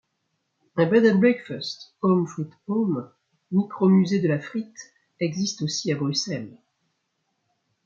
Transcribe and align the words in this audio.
Un 0.77 0.87
bed&breakfast, 0.87 1.93
Home 2.01 2.25
Frit'Home, 2.25 3.11
micro 3.51 3.87
musée 3.87 4.17
de 4.19 4.27
la 4.27 4.39
frite, 4.39 4.95
existe 5.19 5.61
aussi 5.61 5.91
à 5.91 5.95
Bruxelles. 5.95 6.57